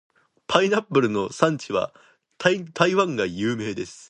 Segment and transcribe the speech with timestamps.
[0.47, 1.93] パイナップルの産地は
[2.39, 3.99] 台湾が有名です。